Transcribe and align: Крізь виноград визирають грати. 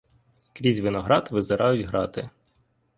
Крізь 0.53 0.79
виноград 0.79 1.27
визирають 1.31 1.87
грати. 1.87 2.29